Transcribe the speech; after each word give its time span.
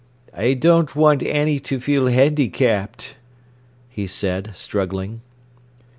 "I 0.33 0.55
don't 0.55 0.95
want 0.95 1.21
Annie 1.21 1.59
to 1.59 1.79
feel 1.79 2.07
handicapped," 2.07 3.17
he 3.87 4.07
said, 4.07 4.49
struggling. 4.55 5.21